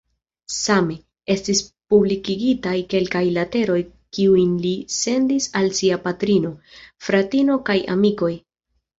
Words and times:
Same, 0.53 0.93
estis 1.33 1.59
publikigitaj 1.93 2.71
kelkaj 2.93 3.21
leteroj 3.35 3.75
kiujn 4.17 4.55
li 4.63 4.71
sendis 4.95 5.49
al 5.61 5.69
sia 5.81 5.99
patrino, 6.07 6.51
fratinoj 7.09 7.59
kaj 7.69 7.77
amikoj. 7.97 8.31